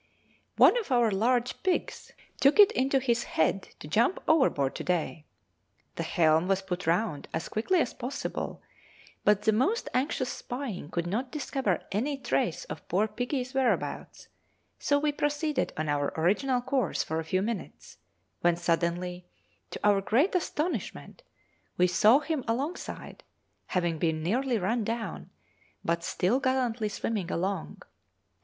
One 0.57 0.79
of 0.79 0.91
our 0.91 1.11
large 1.11 1.61
pigs 1.61 2.11
took 2.39 2.57
it 2.59 2.71
into 2.71 2.97
his 2.99 3.21
head 3.37 3.67
to 3.79 3.87
jump 3.87 4.19
overboard 4.27 4.73
to 4.77 4.83
day. 4.83 5.27
The 5.93 6.01
helm 6.01 6.47
was 6.47 6.63
put 6.63 6.87
round 6.87 7.27
as 7.35 7.49
quickly 7.49 7.79
as 7.79 7.93
possible, 7.93 8.63
but 9.23 9.43
the 9.43 9.51
most 9.53 9.89
anxious 9.93 10.31
spying 10.33 10.89
could 10.89 11.05
not 11.05 11.31
discover 11.31 11.83
any 11.91 12.17
trace 12.17 12.63
of 12.65 12.87
poor 12.87 13.07
piggy's 13.07 13.53
whereabouts; 13.53 14.27
so 14.79 14.97
we 14.97 15.11
proceeded 15.11 15.71
on 15.77 15.87
our 15.87 16.11
original 16.19 16.61
course 16.61 17.03
for 17.03 17.19
a 17.19 17.23
few 17.23 17.43
minutes, 17.43 17.99
when 18.39 18.55
suddenly, 18.55 19.27
to 19.69 19.79
our 19.83 20.01
great 20.01 20.33
astonishment, 20.33 21.21
we 21.77 21.85
saw 21.85 22.17
him 22.17 22.43
alongside, 22.47 23.23
having 23.67 23.99
been 23.99 24.23
nearly 24.23 24.57
run 24.57 24.83
down, 24.83 25.29
but 25.85 26.03
still 26.03 26.39
gallantly 26.39 26.89
swimming 26.89 27.29
along. 27.29 27.83